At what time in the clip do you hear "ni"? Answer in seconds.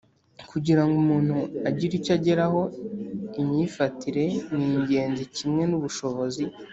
4.63-4.71